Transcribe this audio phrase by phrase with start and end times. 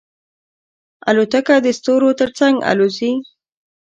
[1.09, 3.13] الوتکه د ستورو تر څنګ الوزي.